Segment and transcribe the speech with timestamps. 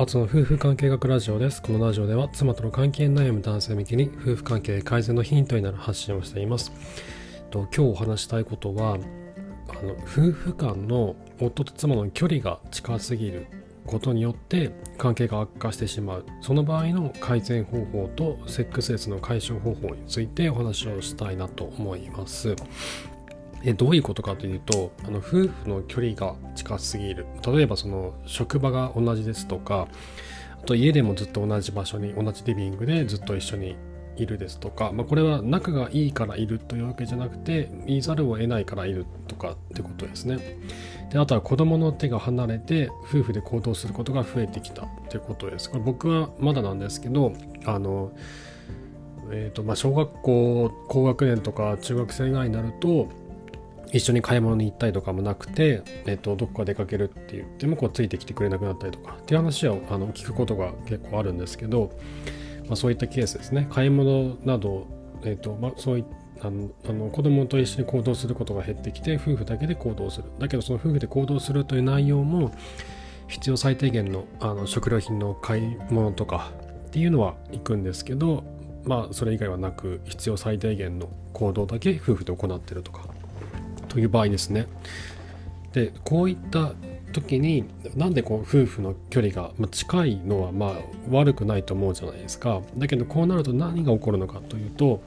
[0.00, 1.60] アツの夫婦関係学ラジオです。
[1.60, 6.72] このラジオでは妻との関係悩む男性向けに夫婦関係改善のヒントになる発信をしています。
[7.50, 13.46] と今日お話したいことはあの夫婦間の夫と妻の距離が近すぎる
[13.84, 22.56] ことによって関係が悪化してしまうその場合の改善方法とセックスレスの解消方法についてお話をしたいなと思います。
[23.62, 27.26] えどういうことかというとあの夫婦の距離が近すぎる。
[27.46, 29.88] 例えばその職場が同じですとか
[30.62, 33.76] あと家でもずっと同じ場所に同じリビングでずっと一緒に
[34.16, 40.58] いるですとか、まあ、これは仲がいいからいるというわけじゃなくて言いざるを得ないからいるとかってことですね。
[41.10, 45.70] であとは子供の手が離れて夫婦で行動することが増えてきたってことです。
[45.70, 47.32] これ僕はまだなんですけど
[47.64, 48.12] あの
[49.32, 53.08] えーとまあ、小学校高学年とか中学生ぐらいになると
[53.92, 61.92] 一緒に買い物に行ったりとかもなくて、えっと、どこか出かけるって言ってもこうついてきてくれなくなったりとかっていう話はあの聞くことが結構あるんですけど、
[62.66, 63.66] まあ、そういったケースですね。
[63.70, 64.86] 買い物など、
[65.24, 66.04] えっとまあ、そうい
[66.42, 70.24] あのあの子供と一緒に行動することが減ってきて夫婦だけで行動する。
[70.38, 72.52] だけどその夫婦で行動するという内容も
[73.28, 76.52] 必要最低限のあの食料品の買い物とか
[76.86, 78.44] っていうのは行くんですけど
[78.84, 83.09] まあそれ以外はなく必要最低限の行動だけ夫婦で行ってるとか。
[83.90, 84.66] という場合ですね。
[85.72, 86.72] でこういった
[87.12, 87.64] 時に
[87.96, 90.72] なんでこう夫婦の距離が近いのはまあ
[91.10, 92.62] 悪くないと思うじゃないですか。
[92.76, 95.02] だけどこうなると何が起こるのかというと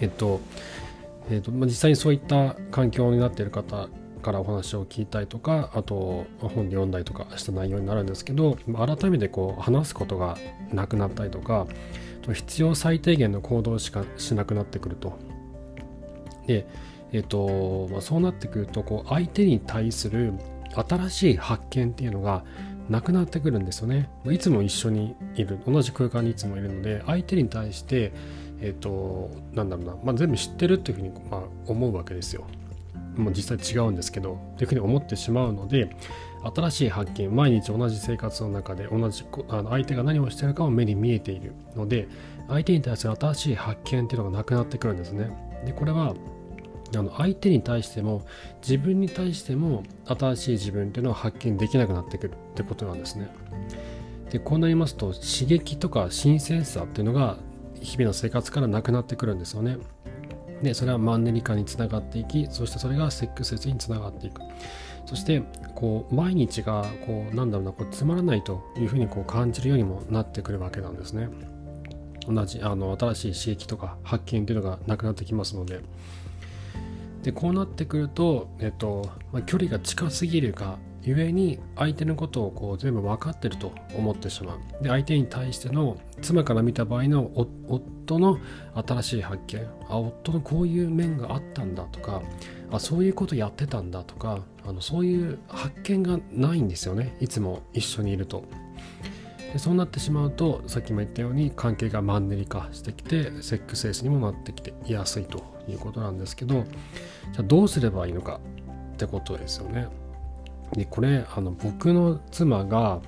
[0.00, 0.40] えっと
[1.30, 3.88] えっとまあ、実際にそういった環境になっている方
[4.22, 10.38] からお話を聞いたりとかあと本で読んだりとかした内容になるんですけど改めてこう話すことが
[10.72, 11.66] なくなったりとか
[12.32, 15.18] 必要最低限の行動しかしなくなってくると。
[16.46, 16.66] で
[17.12, 20.34] えっとまあ、そうなってくるとこう相手に対する
[20.74, 22.44] 新しい発見っていうのが
[22.88, 24.08] なくなってくるんですよね。
[24.30, 28.12] いつも一緒にいる同じ空間にいつもいるので相手に対して
[28.60, 32.44] えっとなんだろうな、まあ、全部知ってるっていうふうに、まあ、思うわけですよ。
[33.16, 35.90] もう実際違うんですけどっていうふうに思ってしまうので
[36.54, 42.08] 新しい発見毎日同じ生活の中で同じあの相手が何をしてるかを目に見えているので
[42.48, 45.30] 相手に対する新しい発見っていうのがなくなってくるんですね。
[45.66, 46.14] でこれは
[46.96, 48.26] あの相手に対しても
[48.62, 53.28] 自分に対しても新しい自分っていうのを発見できなくなってくるってことなんですね。
[54.30, 57.38] でこうなりますと刺激とか新鮮さっていうのが
[57.80, 59.78] 日々の生活からなくなってくるんですよね。
[60.62, 64.40] でそれはマンネリ化につながっていきそしてそれがセックスレスにつながっていく
[65.06, 65.42] そして
[65.76, 71.28] こう毎日がこうなんだろうなこうつまらないというふうにこう感じるようにもなってくるわけなんですね。
[72.26, 75.80] 同じあの新しい刺激とか発見というのがなくなってきますので。
[77.28, 84.82] でこうなってくると、えっとまあ、距離が近すぎるがゆえに相手のことをこう全部分かってると思ってしまう。
[84.82, 87.30] で相手に対しての妻から見た場合の
[87.68, 88.38] 夫の
[88.86, 92.22] 新しい発見あ夫のこういう面があったんだとか
[92.72, 97.14] あそういうことやってたんだとかあのそういう発見がないんですよね。
[97.20, 98.44] いつも一緒にいると。
[99.52, 105.57] でそうなってしまうとさっきも言ったように関係がマンネリ化してきてセックスレスにもなってきていやすいと。
[105.70, 106.64] いうことなんですけど
[107.32, 108.40] じゃあどうすればいいのか
[108.94, 109.88] ってことですよね。
[110.72, 113.00] でこれあの僕の妻が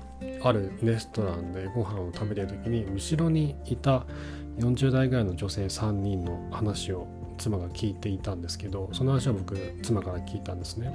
[0.43, 4.05] あるレストランでご飯を食べてる時に後ろにいた
[4.57, 7.07] 40代ぐらいの女性3人の話を
[7.37, 10.91] 妻が聞いていたんですけどその話は僕妻から聞いたんですね。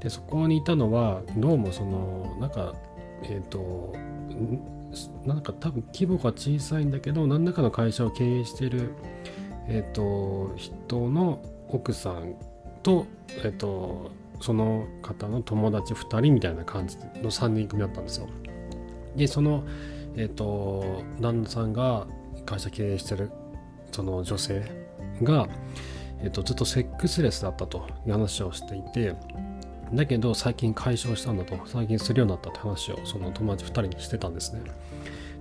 [0.00, 2.74] でそこにいたのはどうもそのなんか
[3.22, 3.94] えっ、ー、と
[5.24, 8.92] なんか多分規模が小さいんだけど何らかの会社を経営している、
[9.68, 12.34] えーと、人の奥さん
[12.82, 13.06] と,、
[13.44, 14.10] えーと、
[14.40, 18.28] その方の友達2人みたいな感じの3人組だったんですよ。
[19.16, 19.64] でその、
[20.16, 22.06] えーと、旦那さんが
[22.44, 23.30] 会社経営してる
[23.90, 24.62] その女性
[25.22, 25.48] が、
[26.20, 29.14] えー、とずっとセックスレスだったという話をしていて
[29.92, 34.62] だけど最近解消したんだと最近するようになったって話をその友達2人にしてたんですね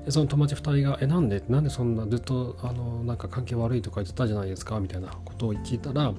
[0.09, 6.13] その友達2人が「えなんでなんでそんなずっとあのなんか関係悪いとか言ってたじゃないですか」みたいなことを聞いたら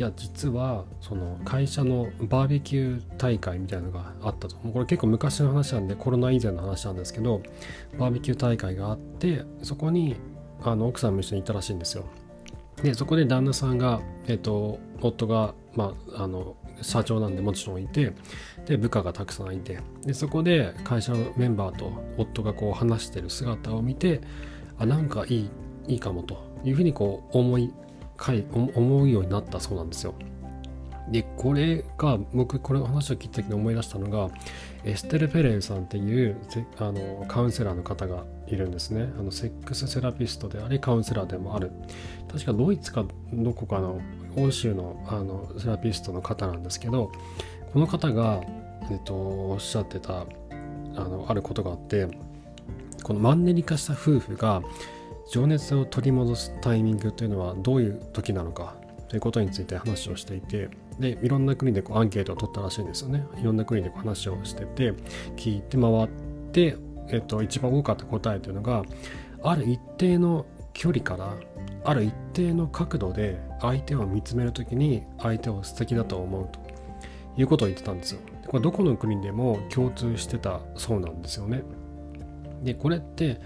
[0.00, 4.56] いや実はその会社のバーベキュー大会みたいなのがあったと。
[4.62, 7.42] もうこれ結構昔の話なんでコロナ以前の話なんですけど
[7.98, 10.16] バーベキュー大会があってそこに
[10.62, 12.04] あの奥さんも一緒にいたらしいんですよ。
[12.82, 18.12] でそこで旦那さんが、えっと、夫が、まあ、あの社長なんでもちろんいて
[18.66, 24.20] で部下がたくさんいてでそこで会社のメンバーと夫がこう話してる姿を見て
[24.78, 25.50] あなんかいい
[25.88, 27.72] いいかもというふうにこう思い
[28.16, 30.14] かい思うようになったそうなんですよ。
[31.08, 34.30] でこれが僕これ話を聞いた時に思い出したのが
[34.84, 36.36] エステル・ペレンさんっていう
[36.78, 39.12] あのカウンセラーの方がいるんですね。
[39.18, 41.72] あのセックスセラピストでありカウンセラーでもある。
[42.30, 44.00] 確かドイツかどこかの
[44.36, 47.10] 欧州のあのセラピストの方なんですけど
[47.72, 48.40] この方が、
[48.90, 50.24] えっと、おっしゃってたあ
[51.04, 52.08] のあることがあって
[53.02, 54.62] このマンネリ化した夫婦が
[55.32, 58.74] 情熱を取り戻すタイミングというのはどういう時なのか
[59.08, 60.68] ということについて話をしていて
[61.00, 63.24] でいろんな国でこうアンケートを取ったらしいんですよね。
[63.40, 64.92] いろんな国でこう話をしてて
[65.36, 66.08] 聞いて回っ
[66.52, 66.76] て、
[67.08, 68.84] えっと、一番多かった答えというのが
[69.42, 71.34] ある一定の距離から
[71.84, 76.60] ある一定の角度で相手を見つめる時に相手を素敵だと思うと
[77.40, 78.20] いうことを言ってたんですよ。
[78.46, 81.62] これどこの国でも共通してたそうなんですよね。
[82.62, 83.40] でこれって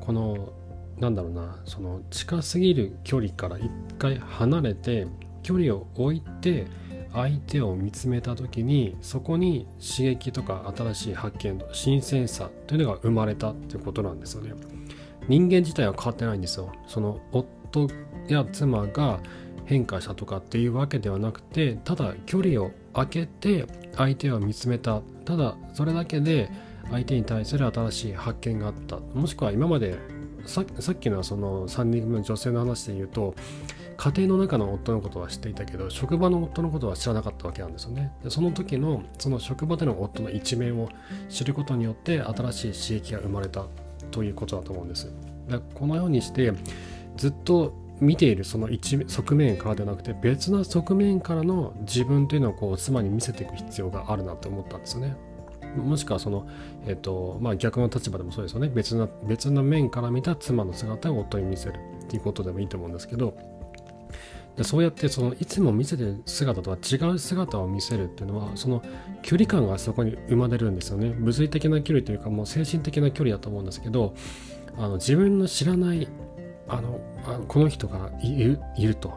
[0.00, 0.52] この
[0.98, 5.06] なんだろうなその近すぎる距離から一回離れて
[5.42, 6.66] 距離を置いて
[7.12, 14.52] 相手を見つめた時にそこに刺激とか新しい発見新鮮さというのが生まれたっていうことなんですよね。
[15.28, 16.72] 人間自体は変わってないんですよ。
[16.86, 17.88] その夫
[18.28, 19.20] や妻が
[19.64, 23.66] 変化したとかっていうわけではなくてただ距離を空けて
[23.96, 25.02] 相手を見つめた。
[25.24, 26.50] ただそれだけで
[26.90, 28.98] 相手に対する新しい発見があった。
[29.14, 29.98] もしくは今まで
[30.46, 33.34] さっきのその3人組の女性の話で言うと
[33.98, 38.12] 家庭の中の夫のことは知っていたけど職場の夫のことは知らなかったわけなんですよね。
[38.22, 40.88] でその時のその職場での夫の一面を
[41.28, 43.66] 知ることによって新しい刺激が生まれた
[44.12, 45.12] ということだと思うんです。
[45.48, 46.52] でこのようにして
[47.16, 55.16] ずっと見ているその一側面からではなくて別な側面からの自分というのをこう妻に見せていく必要があるなと思ったんですよね。
[55.76, 56.46] もしくはその、
[56.86, 58.70] えっ、とまあ、逆の立場でもそうですよね。
[58.72, 63.34] 別な別な面から見た妻の姿を夫に見せるっていうことでもいいと思うんですけど
[64.58, 68.82] でそうやってそのいつも見せてる姿とは違う姿を見せるっていうのはその
[69.22, 71.10] 距離感がそこに生まれるんですよね。
[71.10, 74.16] 物理的な距離というかもう精神的な距離だと思うんですけど
[74.76, 76.08] あの自分の知らない
[76.66, 79.16] あのあこの人がいるいると。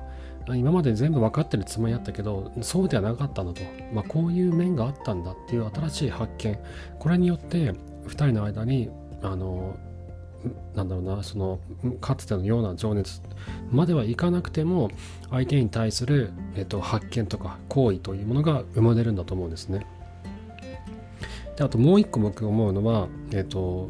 [0.53, 3.61] 今まで全部分かってるつもりだったけどそうではなかったんだと、
[3.93, 6.59] まあ、こういう面があったんだっていう新しい発見。
[6.99, 7.73] これによって
[8.05, 8.89] 2人の間に
[9.23, 9.75] あの
[10.75, 11.59] なんだろうなその
[11.99, 13.21] かつてのような情熱
[13.71, 14.89] まではいかなくても
[15.29, 19.85] 相手に対する、えっと、発見とか行為というものが生まれるんだと思うんですね。
[21.55, 23.89] であともう一個僕思うのはえっと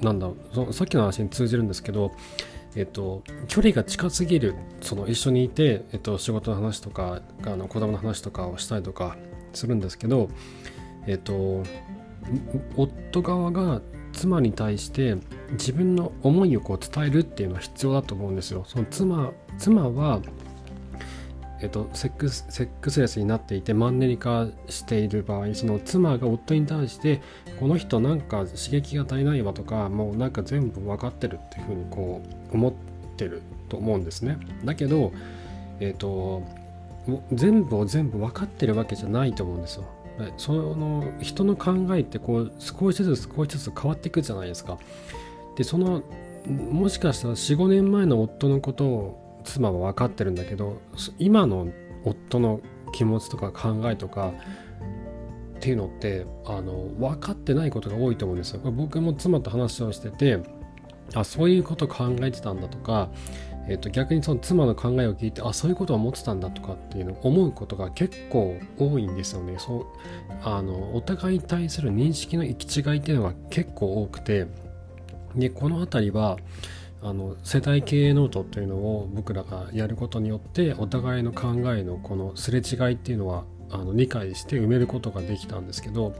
[0.00, 2.12] なんだそさっきの話に通じるんですけど
[2.76, 9.16] えっと、距離が近すぎるその一緒にいて、えっと、仕事の話とかあの子供の話とかをしたりとか
[9.52, 10.28] するんですけど、
[11.06, 11.62] えっと、
[12.76, 13.80] 夫側が
[14.12, 15.16] 妻に対して
[15.52, 18.64] 自分の思いをこう伝えるっていうのは必要だと思うんですよ。
[18.66, 20.20] その妻妻は
[21.60, 27.22] えっと、セックスセックスレスになっていてマンネリ化している場合その妻が夫に対して
[27.58, 32.72] この人なんか刺激が足りないわとかもうなんか全部分かってるっていうふうにこう思っ
[33.16, 34.36] てると思うんですね。
[34.64, 35.12] だけど
[35.80, 36.42] えっと
[37.32, 39.84] 全部を全部分かってるわけじゃないと思うんですよ。
[40.36, 44.78] その人の考えってこう少しずつ少しずつ変わっていくじゃないですか。
[45.56, 46.02] でその
[46.48, 50.80] もしかしたら45年前の夫のことを妻は分かってるんだけど
[51.18, 51.68] 今の
[52.04, 52.60] 夫の
[52.92, 54.32] 気持ちとか考えとか
[55.56, 58.60] っていうのってあの分かってないことが多いと思うんですよ。
[58.70, 60.40] 僕も妻と話をしてて
[61.14, 63.10] あそういうこと考えてたんだとか、
[63.66, 69.56] えー、と逆にその妻の考えを聞いてあそういうことを思ってたんだとかっていうのを思うことが結構多いんですよね。
[69.58, 69.84] そう
[70.42, 74.46] あのお互いに対する認識の行き違いっていうのが結構多くて
[75.36, 76.38] でこの辺りは
[77.02, 86.14] あの世代経営ノートっていうのを僕らがやることによってお互いの考えのこのすれ違いっていうのはあの理解して埋めることができたんですけど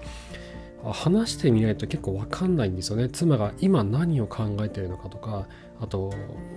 [0.92, 3.08] 話してみないと結構分かんないんですよね。
[3.08, 5.46] 妻が今何を考えてるのかとか
[5.80, 6.12] あと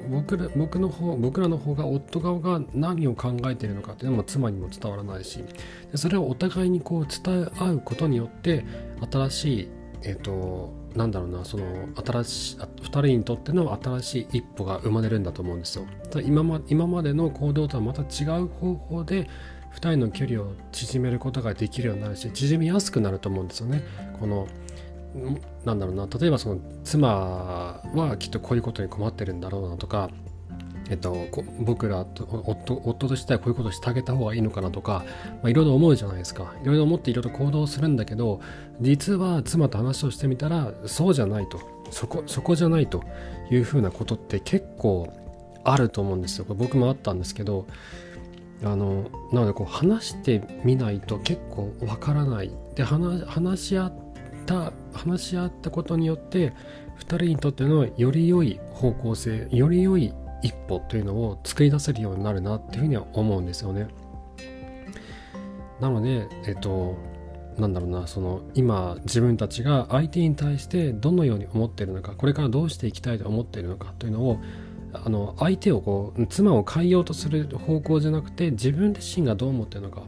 [0.09, 5.43] 僕ら僕の方僕らの方が夫側が何を考えてるのかっていうのも妻にも伝わらないし
[5.91, 8.65] でそれをお互いにこう伝え合うことによって
[9.09, 9.69] 新しい
[10.03, 11.65] えっ、ー、となんだろうなその
[12.05, 15.85] 新しい2人にとっての新しい一歩が生まれるんだと思うんですよ。
[16.23, 19.29] 今ま今までの行動とはまた違う方法で
[19.73, 23.83] 2人の距離を縮めることができるようになるし縮みやすくなると思うんですよね。
[24.19, 24.47] この
[25.65, 30.09] なんだろうな例えばその妻はきっとこういうことに困ってるんだろうなとか
[30.89, 31.27] えっと、
[31.59, 35.03] 僕らと夫夫としてはこういうことをしてあげた方がいいのかなとか、
[35.41, 36.53] まあ、いろいろ思うじゃないですか。
[36.63, 38.39] いろいろ思っていろいろ行動するんだけど
[38.79, 41.59] 実は妻と話をしてみたらそうじゃないと。
[41.89, 43.03] そこそこじゃないと
[43.49, 45.11] いうふうなことって結構
[45.63, 46.45] あると思うんですよ。
[46.49, 47.65] 僕もあったんですけど
[48.63, 52.51] あのなのでこう話してみないと結構わからない。
[52.75, 53.93] で話話し合っ
[54.45, 56.53] た話し合ったことによって
[56.99, 63.87] 2人にとってのより良い方向性より良い一歩というのを作り出せるようになるなっていうふうには思うんですよね。
[65.79, 66.97] なのでえっと
[67.57, 74.39] なんだろうなその今自分たちが相手に対してどのように思っているのかこれからどうしていきたいと思っているのかというのを
[74.93, 80.03] あの相手をこう妻を変えようとする方向じゃなくて自分自身がどう思ってるのか、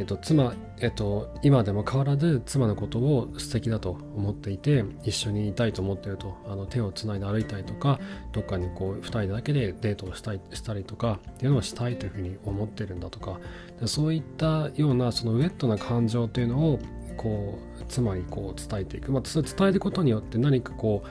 [0.00, 8.00] えっと、妻、えっと、今でも変わらず妻のことを素敵だと思っていて一緒にいたいと思ってるとあの手をつないで歩いたりとか
[8.32, 13.38] どっかにこう2人だけでデートをしたいしたりとかっていうのをしたいというふうに思ってるんだとか。
[13.86, 16.78] そういったようなそのウェットな感情というのを
[17.16, 21.08] こう妻にこう伝えていく、まあ、それ伝えることによって何かこう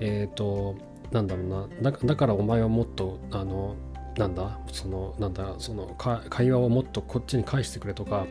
[0.00, 0.76] えっ、ー、と
[1.12, 1.46] なんだろう
[1.82, 1.90] な。
[1.92, 3.74] だからお前はもっとあの
[4.16, 4.58] なんだ？
[4.72, 5.54] そのなんだ？
[5.58, 8.26] その会話をもっとこっちに返してくれとか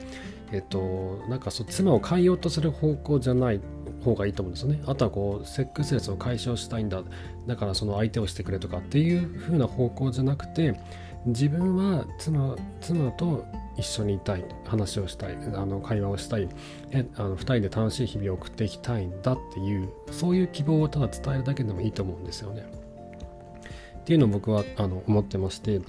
[0.52, 3.62] えっとなんかそう妻を変えようとする方向じゃない
[4.04, 4.82] 方がいいと思うんですよね。
[4.86, 7.02] あとはこうセックスレスを解消したいんだ。
[7.48, 10.80] だからその相手をしてくれとかっていう風な方向じゃなくて
[11.26, 13.46] 自分は妻妻と
[13.78, 14.46] 一緒にいたい。
[14.66, 15.38] 話をしたい。
[15.56, 16.48] あの会話をしたい。
[16.92, 22.79] えあの2人で楽しい日々を送っていきたいんだっていうそういう希望をただ伝えるだけでもいいと思うんですよね。
[24.10, 25.80] っていうのを僕はあの思ってまして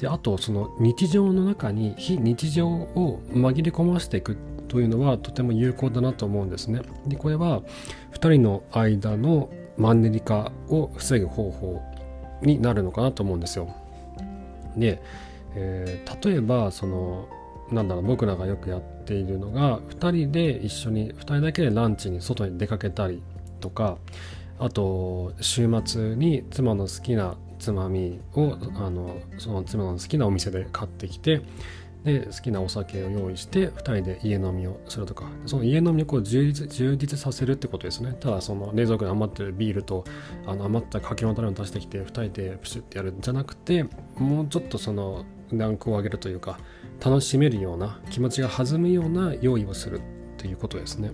[0.00, 6.82] であとその日常の中に非日常を紛れ込ませていくというのはとても有効だなと思うんですね。
[7.06, 7.62] でこれは
[8.14, 11.80] 2人の間のマンネリ化を防ぐ方法
[12.42, 13.72] になるのかなと思うんですよ。
[14.76, 15.00] で
[15.54, 17.28] えー、例えばその
[17.70, 23.22] なんだろう僕らがよくやっているのが2人で一緒に2人だけでランチに外に出かけたり
[23.60, 23.98] とか
[24.58, 31.42] あと週末に妻の好きなつまみをあのその妻の好きなお店で買ってきて
[32.02, 40.02] で好きなお酒を用意して2人で家飲みをするとかその家飲みをこう充実充実させるってことですねただその冷蔵庫に余ってるビールと
[40.44, 43.84] あの余ったかけのたれを出してきて2人でプシュってやるんじゃなくて
[44.16, 46.58] もうちょっとそのランクを上げるというか
[46.98, 50.00] 楽しめるような気持ちが弾むような用意をする
[50.36, 51.12] ということですね。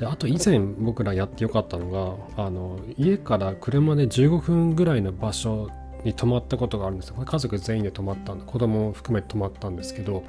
[0.00, 1.90] であと以前僕らやってよかったの
[2.34, 5.68] があの家から車で15分ぐらいの場所
[6.04, 7.16] に泊まったことがあるんですよ。
[7.16, 10.24] これ家族全員で泊まった子供も含めて泊まったんですけど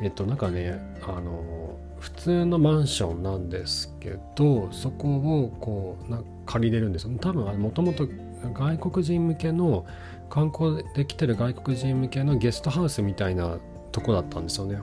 [0.00, 8.08] えっとなんかねあの普通のマンションなんですけどそこをこうな借りれるんですよ多分もともと
[8.54, 9.84] 外国人向けの
[10.30, 13.58] 観光で来てる外国人向けのゲストハウスみたいな
[13.92, 14.78] とこだったんですよね。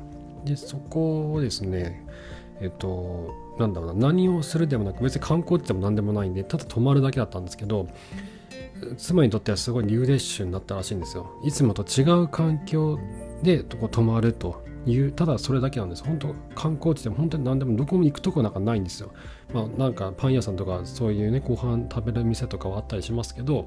[0.46, 2.06] でそこをですね
[2.62, 7.88] えっとなんだろうな何をするでもなく別に観光って言っても何でもないんでただ泊まるだけだったんですけど
[8.98, 11.30] 妻にとってはすごいリフレッシュになったらしいんですよ。
[11.44, 12.98] いつもと違う環境
[13.44, 16.04] でこ泊まるというただそれだけなんです。
[16.04, 19.12] 本当観光地でも本当に何でもどこも行くとこなんかないんですよ。
[19.54, 23.66] まあなんかパン屋さんとかそういうねご飯食べる店とかはあったりしますけど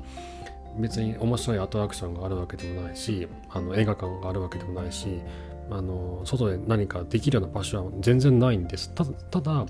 [0.79, 5.21] 別に面白いアトラクションがあるわけでもないしあの映画館があるわけでもないし
[5.71, 8.92] あの外で何かできるような場所は全然ないんです。
[8.95, 9.04] た
[9.40, 9.66] だ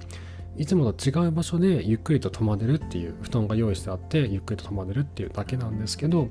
[0.56, 6.28] いつもと違う場所でゆっくりと泊まれるっていう布団が用意してあってゆっくりと泊まれるっていうだけなんですけど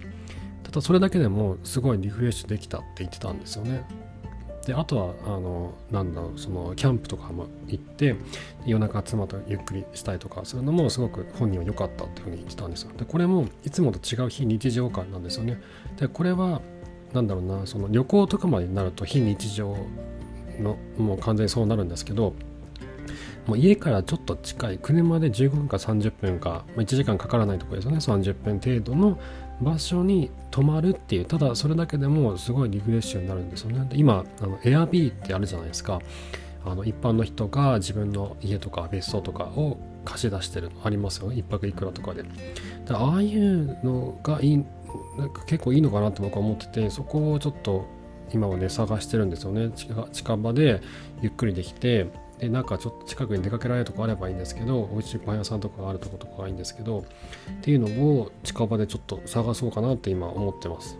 [0.63, 3.83] ただそれだけでもすごいリフレッシュできたって言ってたんですよね。
[4.65, 8.15] であとはあのなんだろうそのキャンプとかも行って
[8.63, 12.91] 夜中妻とゆっくりしたりとかするのもすごく本人は良かったっていうふうに言ってたんですよ。
[12.95, 15.59] でこれもいつもと違う非日常感なんですよね。
[15.97, 16.61] でこれは
[17.13, 19.75] なんだろうなその旅行とかまでになると非日常
[20.59, 22.33] のもう完全にそうなるんですけど
[23.47, 29.19] もう家からちょっと近い車で15分か30分か、まあ、1時間かからないところですよね30分程度の
[29.61, 33.85] 場所に泊まるっていうただそれだけでもすごいリフレッシュになるんですよね。
[33.89, 36.01] で今あの Airb ってあるじゃないですか。
[36.63, 41.37] あの一般の人が自分の家とか別荘とかを貸し出してるのありますよね。
[41.37, 42.23] 一泊いくらとかで。
[42.23, 42.29] で
[42.89, 44.65] ああいうのがいい
[45.17, 47.85] なんか結構いいのかなって僕は思っててそこをちょっと
[48.33, 49.71] 今はね探してるんですよね。
[50.11, 50.81] 近場で
[51.21, 52.07] ゆっくりできて
[52.39, 57.03] でなんかちょっと近くに出かけられるとこあればいいんですけどおいしいパン屋さんとかがあるとことかがいいんですけどっ
[57.61, 60.97] ていうのを近場でちょっと探そうかなって今思ってます。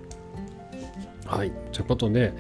[1.26, 1.52] はい。
[1.72, 2.34] ということで、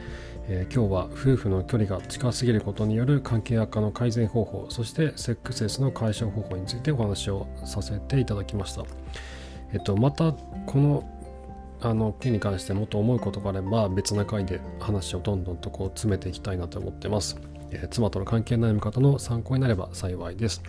[0.47, 8.83] えー、今日は夫婦の距離が近すぎることによる関係悪化の改善方法そしてセックスレスの解消方法についてお話をさせていただきました。
[9.73, 10.33] えっとまた
[10.65, 11.03] この
[11.81, 17.37] あの件に関してもっと思うことがあれば別な回で話をどんどんとこう詰めていきたいなと思ってます。
[17.71, 20.61] えー、妻との関係悩む方の参考になれば幸いです。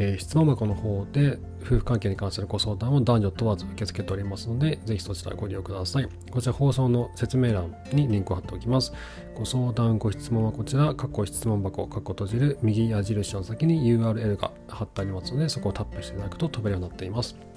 [0.00, 6.08] えー、質問箱の方で夫婦関係に関するご相談を男女問わず受け付けておりますので、ぜひそちらご利用ください。
[6.30, 8.92] こちら放送の説明欄にリンクを貼っておきます。
[9.34, 17.47] ご相談、ご質問はこちら、過去質問箱、過去閉じる右矢印の先に URL が貼ってありますので、そこをタップしていただくと飛べるようになっています。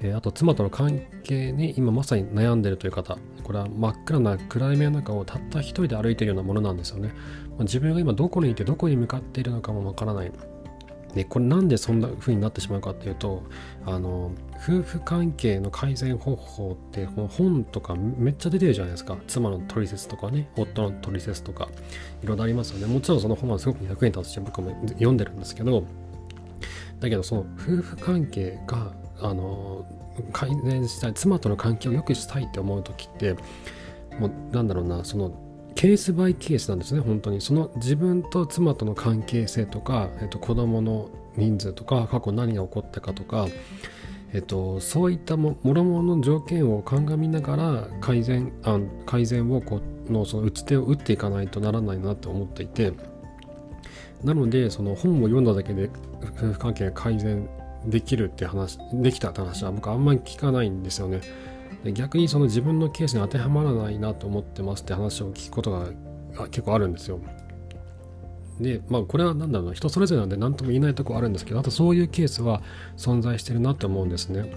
[0.00, 7.12] え、あと妻との関係に今まさに悩んでいるという方これは真っ暗な暗闇の中をたった一人で歩いているようなものなんですよね、
[7.56, 10.32] ま、自分が今どこにいてどこに向かっているのかもわからない。
[11.14, 13.42] でこれなんでそんな風になってしまうかっていうと
[13.86, 19.16] あの夫婦関係の改善方法ってこの本とかめっちゃ出てるじゃないですか。
[19.26, 21.68] 妻の取説とかね夫の取説とか。
[22.22, 22.92] いろいろありますよね。
[22.92, 25.84] もちろんその本はすごく役に立つし僕も読んでるんですけど。
[27.00, 29.84] だけどその夫婦関係があの
[30.32, 33.34] 改善したい妻との関係を良くしたいって思う時って
[34.18, 35.32] もうなんだろうなその
[35.74, 37.40] ケースバイケースなんですね本当に。
[37.40, 43.46] その自分と妻との関係性とか、えっと、子供の人数とか過去何が起こったかとか、
[44.32, 52.92] えっと、そういったもろもろの条件を鑑みながら改善あ改善をこのその打ち手を打っていかないとならないなって思っていて。
[54.24, 55.90] なのでその本を読んだだけで
[56.36, 57.48] 夫婦関係が改善
[57.86, 61.20] できるって話できたって話は僕あんまり聞かないんですよね。
[61.84, 65.86] で逆にその自分のケースに当てはまらないなと思ってますって話を聞くことが
[66.48, 67.20] 結構あるんですよ。
[68.60, 69.74] でまあこれは何だろうな。
[69.74, 72.62] 人それぞれなんで何とも言えないとこあるんですけどあとそういうケースは
[72.96, 74.52] 存在してるなって思うんですね。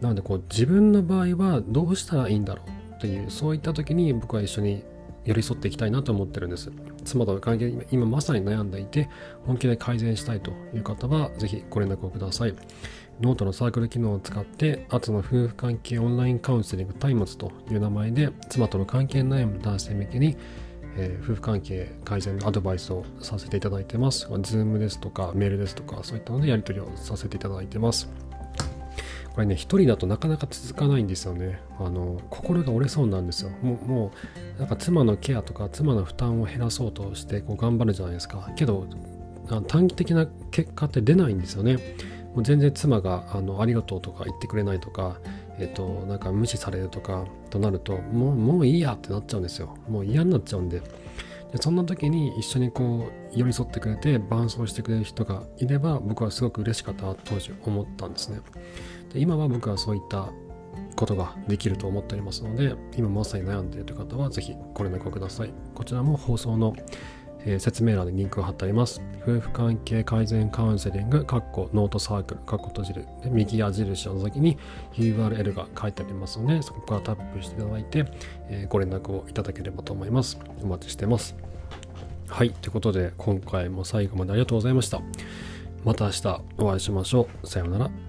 [0.00, 4.84] なのでこう自分の場合はどうしたらいいんだろうっていうそういった時に僕は一緒に
[5.24, 6.70] 寄り添っていきたいなと思ってるんです
[7.04, 9.08] 妻との関係今まさに悩んでいて
[9.46, 12.54] 本気で改善したいという方はぜひご連絡をください
[13.20, 20.36] ノートのサークル機能を使ってアツの夫婦関係オンラインカウンセリング松明という名前で妻との関係悩む男性向けに
[20.96, 24.26] えー、夫婦関係改善のアドバイスをさせていただいてます。
[24.28, 28.08] Zoom ですとかメールですとかそういったのでやり取りをさせていただいてます。
[29.34, 31.60] これね、一人だとなかなか続かないんですよね。
[31.80, 33.50] あの、心が折れそうなんですよ。
[33.62, 34.12] もう、も
[34.56, 38.48] うなんか妻のケアとか妻の負担を減らそうとしてこう頑張るじゃないですか。
[38.54, 38.86] けど、
[39.66, 41.78] 短期的な結果って出ないんですよね。
[42.34, 45.18] もう全然妻があのありがとうとか言ってくれないとか、
[45.58, 49.76] えっと、なんか無視されるとかとなると、もう、もういいやってなっちゃうんですよ。
[49.88, 50.80] もう嫌になっちゃうんで。
[51.54, 58.40] でそんな時に一緒にこう寄り添ってくれて伴走してくれる人がいれば僕はすごく嬉しかった当時思ったんですね。
[59.14, 60.28] で今は僕はそういった
[60.96, 65.52] ことができると思っておりますので今まさに悩んでいる方はぜひご連絡ください。
[65.74, 66.74] こちらも放送の、
[67.40, 69.00] えー、説明欄にリンクを貼ってあります。
[69.22, 73.06] 夫婦関係改善カウンセリングカッコノートサークルカッコ閉じる。
[73.22, 74.58] で右矢印の先に
[74.94, 78.04] URL が書いてありますのでそこからタップしていただいて、
[78.48, 80.38] えー、ご連絡をいただければと思います。
[80.62, 81.36] お待ちしてます。
[82.28, 82.50] はい。
[82.50, 85.00] ということで今回も最後までありがとうございました。
[85.84, 87.46] また明日お会いしましょう。
[87.46, 88.03] さようなら。